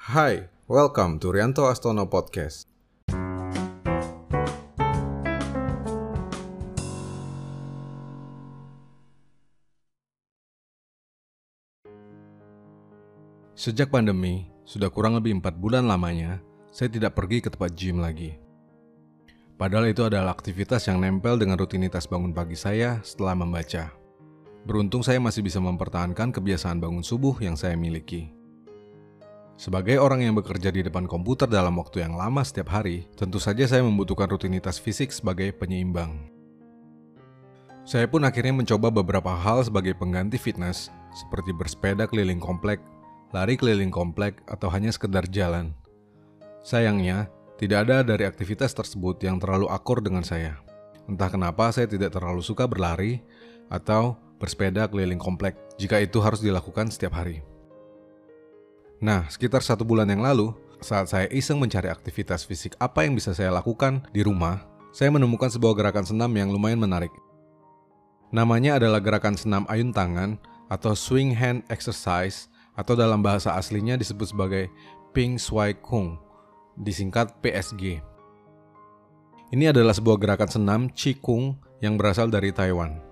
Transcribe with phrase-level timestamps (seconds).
[0.00, 2.64] Hai, welcome to Rianto Astono Podcast.
[13.52, 16.40] Sejak pandemi, sudah kurang lebih empat bulan lamanya,
[16.72, 18.40] saya tidak pergi ke tempat gym lagi.
[19.60, 23.92] Padahal itu adalah aktivitas yang nempel dengan rutinitas bangun pagi saya setelah membaca.
[24.64, 28.39] Beruntung saya masih bisa mempertahankan kebiasaan bangun subuh yang saya miliki.
[29.60, 33.68] Sebagai orang yang bekerja di depan komputer dalam waktu yang lama setiap hari, tentu saja
[33.68, 36.32] saya membutuhkan rutinitas fisik sebagai penyeimbang.
[37.84, 42.80] Saya pun akhirnya mencoba beberapa hal sebagai pengganti fitness, seperti bersepeda keliling komplek,
[43.36, 45.76] lari keliling komplek, atau hanya sekedar jalan.
[46.64, 47.28] Sayangnya,
[47.60, 50.56] tidak ada dari aktivitas tersebut yang terlalu akur dengan saya.
[51.04, 53.20] Entah kenapa saya tidak terlalu suka berlari
[53.68, 57.49] atau bersepeda keliling komplek jika itu harus dilakukan setiap hari.
[59.00, 60.52] Nah, sekitar satu bulan yang lalu,
[60.84, 64.60] saat saya iseng mencari aktivitas fisik apa yang bisa saya lakukan di rumah,
[64.92, 67.12] saya menemukan sebuah gerakan senam yang lumayan menarik.
[68.28, 70.36] Namanya adalah gerakan senam ayun tangan
[70.68, 74.68] atau swing hand exercise atau dalam bahasa aslinya disebut sebagai
[75.16, 76.20] Ping Swai Kung,
[76.76, 78.04] disingkat PSG.
[79.50, 83.09] Ini adalah sebuah gerakan senam Qigong yang berasal dari Taiwan.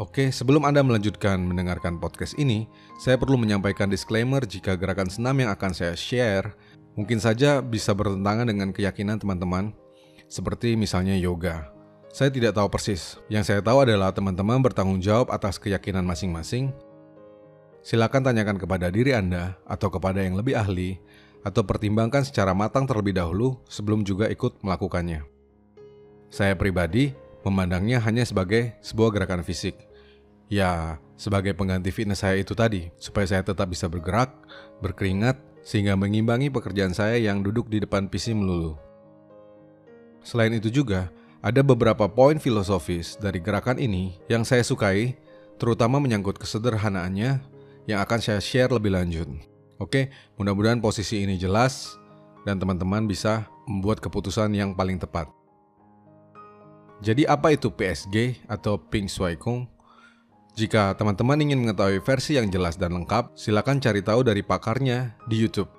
[0.00, 2.64] Oke, sebelum Anda melanjutkan mendengarkan podcast ini,
[2.96, 6.56] saya perlu menyampaikan disclaimer jika gerakan senam yang akan saya share
[6.96, 9.76] mungkin saja bisa bertentangan dengan keyakinan teman-teman,
[10.24, 11.68] seperti misalnya yoga.
[12.16, 13.20] Saya tidak tahu persis.
[13.28, 16.72] Yang saya tahu adalah teman-teman bertanggung jawab atas keyakinan masing-masing.
[17.84, 20.96] Silakan tanyakan kepada diri Anda atau kepada yang lebih ahli,
[21.44, 25.28] atau pertimbangkan secara matang terlebih dahulu sebelum juga ikut melakukannya.
[26.32, 27.12] Saya pribadi
[27.44, 29.89] memandangnya hanya sebagai sebuah gerakan fisik
[30.50, 34.34] Ya, sebagai pengganti fitness saya itu tadi, supaya saya tetap bisa bergerak,
[34.82, 38.74] berkeringat, sehingga mengimbangi pekerjaan saya yang duduk di depan PC melulu.
[40.26, 45.14] Selain itu juga, ada beberapa poin filosofis dari gerakan ini yang saya sukai,
[45.56, 47.40] terutama menyangkut kesederhanaannya
[47.86, 49.30] yang akan saya share lebih lanjut.
[49.80, 51.96] Oke, mudah-mudahan posisi ini jelas
[52.44, 55.30] dan teman-teman bisa membuat keputusan yang paling tepat.
[57.00, 59.79] Jadi apa itu PSG atau Ping Shui Kung?
[60.58, 65.38] Jika teman-teman ingin mengetahui versi yang jelas dan lengkap, silakan cari tahu dari pakarnya di
[65.38, 65.70] YouTube.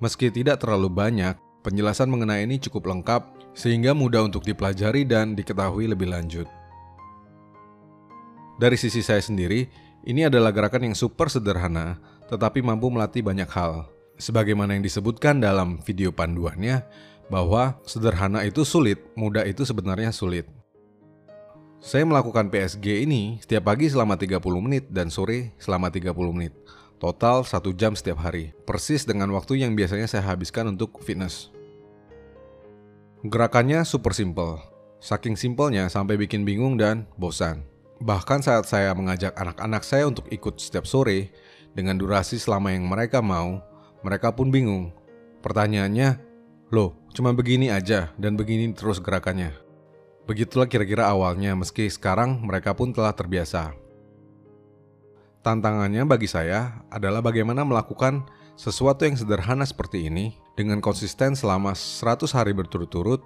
[0.00, 5.86] Meski tidak terlalu banyak, penjelasan mengenai ini cukup lengkap sehingga mudah untuk dipelajari dan diketahui
[5.86, 6.48] lebih lanjut.
[8.58, 9.66] Dari sisi saya sendiri,
[10.06, 11.98] ini adalah gerakan yang super sederhana,
[12.30, 13.88] tetapi mampu melatih banyak hal.
[14.14, 16.86] Sebagaimana yang disebutkan dalam video panduannya,
[17.32, 20.46] bahwa sederhana itu sulit, mudah itu sebenarnya sulit.
[21.84, 26.56] Saya melakukan PSG ini setiap pagi selama 30 menit dan sore selama 30 menit.
[26.96, 31.52] Total 1 jam setiap hari, persis dengan waktu yang biasanya saya habiskan untuk fitness.
[33.20, 34.64] Gerakannya super simple.
[34.96, 37.68] Saking simpelnya sampai bikin bingung dan bosan.
[38.00, 41.36] Bahkan saat saya mengajak anak-anak saya untuk ikut setiap sore
[41.76, 43.60] dengan durasi selama yang mereka mau,
[44.00, 44.88] mereka pun bingung.
[45.44, 46.16] Pertanyaannya,
[46.72, 49.63] loh cuma begini aja dan begini terus gerakannya.
[50.24, 53.76] Begitulah kira-kira awalnya meski sekarang mereka pun telah terbiasa.
[55.44, 58.24] Tantangannya bagi saya adalah bagaimana melakukan
[58.56, 63.20] sesuatu yang sederhana seperti ini dengan konsisten selama 100 hari berturut-turut,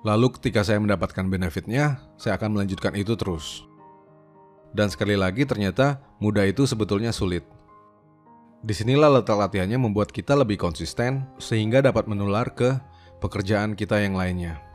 [0.00, 3.68] lalu ketika saya mendapatkan benefitnya, saya akan melanjutkan itu terus.
[4.72, 7.44] Dan sekali lagi ternyata mudah itu sebetulnya sulit.
[8.64, 12.80] Di sinilah letak latihannya membuat kita lebih konsisten sehingga dapat menular ke
[13.20, 14.69] pekerjaan kita yang lainnya.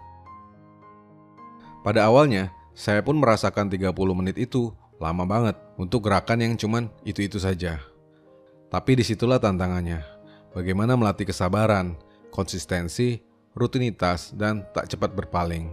[1.86, 7.38] Pada awalnya, saya pun merasakan 30 menit itu lama banget untuk gerakan yang cuman itu-itu
[7.38, 7.78] saja.
[8.74, 10.02] Tapi di situlah tantangannya.
[10.50, 11.94] Bagaimana melatih kesabaran,
[12.34, 13.22] konsistensi,
[13.54, 15.70] rutinitas, dan tak cepat berpaling.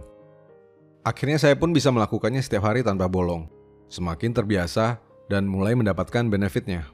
[1.01, 3.49] Akhirnya saya pun bisa melakukannya setiap hari tanpa bolong.
[3.89, 5.01] Semakin terbiasa
[5.33, 6.93] dan mulai mendapatkan benefitnya.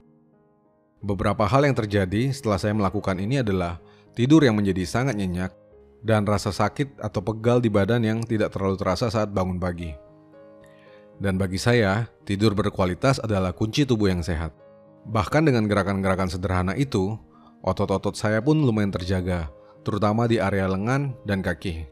[1.03, 3.83] Beberapa hal yang terjadi setelah saya melakukan ini adalah
[4.15, 5.51] tidur yang menjadi sangat nyenyak
[6.03, 9.91] dan rasa sakit atau pegal di badan yang tidak terlalu terasa saat bangun pagi.
[11.19, 14.55] Dan bagi saya, tidur berkualitas adalah kunci tubuh yang sehat.
[15.03, 17.19] Bahkan dengan gerakan-gerakan sederhana itu,
[17.59, 19.51] otot-otot saya pun lumayan terjaga,
[19.83, 21.91] terutama di area lengan dan kaki.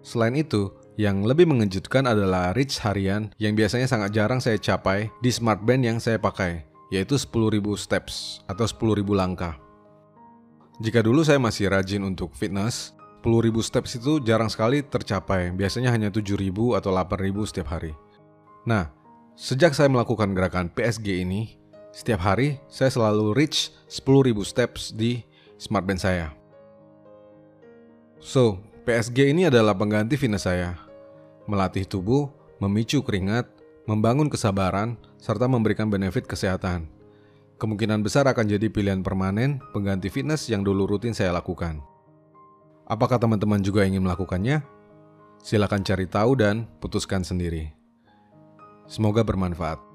[0.00, 5.32] Selain itu, yang lebih mengejutkan adalah reach harian yang biasanya sangat jarang saya capai di
[5.32, 9.56] smart band yang saya pakai, yaitu 10.000 steps atau 10.000 langkah.
[10.82, 12.90] Jika dulu saya masih rajin untuk fitness,
[13.22, 17.94] 10.000 steps itu jarang sekali tercapai, biasanya hanya 7.000 atau 8.000 setiap hari.
[18.66, 18.90] Nah,
[19.38, 21.62] sejak saya melakukan gerakan PSG ini,
[21.92, 25.20] Setiap hari, saya selalu reach 10.000 steps di
[25.60, 26.32] smartband saya.
[28.16, 30.80] So, PSG ini adalah pengganti fitness saya.
[31.44, 32.32] Melatih tubuh,
[32.64, 33.44] memicu keringat,
[33.84, 36.88] membangun kesabaran, serta memberikan benefit kesehatan.
[37.62, 41.78] Kemungkinan besar akan jadi pilihan permanen pengganti fitness yang dulu rutin saya lakukan.
[42.90, 44.66] Apakah teman-teman juga ingin melakukannya?
[45.38, 47.70] Silakan cari tahu dan putuskan sendiri.
[48.90, 49.91] Semoga bermanfaat.